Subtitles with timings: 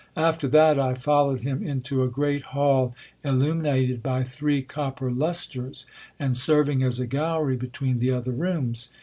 [0.17, 5.85] After that, I followed him into a great hall illumin ated by three copper lustres,
[6.17, 8.89] and serving as a gallery between the other rooms.